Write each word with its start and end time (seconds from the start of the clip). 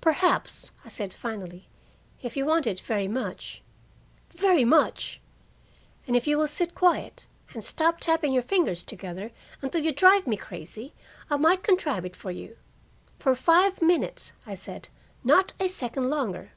"Perhaps," 0.00 0.70
I 0.86 0.88
said 0.88 1.12
finally, 1.12 1.68
"if 2.22 2.34
you 2.34 2.46
want 2.46 2.66
it 2.66 2.80
very 2.80 3.06
much" 3.08 3.60
"Very 4.34 4.64
much!" 4.64 5.20
"And 6.06 6.16
if 6.16 6.26
you 6.26 6.38
will 6.38 6.48
sit 6.48 6.74
quiet, 6.74 7.26
and 7.52 7.62
stop 7.62 8.00
tapping 8.00 8.32
your 8.32 8.42
fingers 8.42 8.82
together 8.82 9.32
until 9.60 9.82
you 9.82 9.92
drive 9.92 10.26
me 10.26 10.38
crazy, 10.38 10.94
I 11.28 11.36
might 11.36 11.62
contrive 11.62 12.06
it 12.06 12.16
for 12.16 12.30
you. 12.30 12.56
For 13.18 13.34
five 13.34 13.82
minutes," 13.82 14.32
I 14.46 14.54
said. 14.54 14.88
"Not 15.22 15.52
a 15.60 15.68
second 15.68 16.08
longer." 16.08 16.52